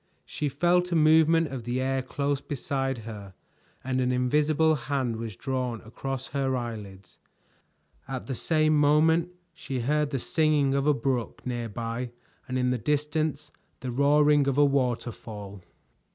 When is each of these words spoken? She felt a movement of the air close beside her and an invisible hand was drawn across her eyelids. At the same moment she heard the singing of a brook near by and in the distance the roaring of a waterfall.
She 0.25 0.49
felt 0.49 0.91
a 0.91 0.95
movement 0.95 1.49
of 1.49 1.63
the 1.63 1.79
air 1.79 2.01
close 2.01 2.41
beside 2.41 2.97
her 3.05 3.35
and 3.83 4.01
an 4.01 4.11
invisible 4.11 4.73
hand 4.73 5.17
was 5.17 5.35
drawn 5.35 5.79
across 5.81 6.29
her 6.29 6.57
eyelids. 6.57 7.19
At 8.07 8.25
the 8.25 8.33
same 8.33 8.75
moment 8.75 9.29
she 9.53 9.81
heard 9.81 10.09
the 10.09 10.17
singing 10.17 10.73
of 10.73 10.87
a 10.87 10.93
brook 10.95 11.45
near 11.45 11.69
by 11.69 12.09
and 12.47 12.57
in 12.57 12.71
the 12.71 12.79
distance 12.79 13.51
the 13.81 13.91
roaring 13.91 14.47
of 14.47 14.57
a 14.57 14.65
waterfall. 14.65 15.61